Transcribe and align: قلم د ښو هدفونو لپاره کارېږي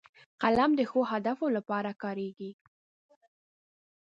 قلم 0.41 0.71
د 0.75 0.81
ښو 0.89 0.99
هدفونو 1.11 1.55
لپاره 1.57 1.91
کارېږي 2.03 2.51